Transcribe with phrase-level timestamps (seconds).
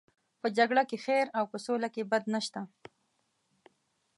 [0.41, 2.61] په جګړه کې خیر او په سوله کې بد نشته.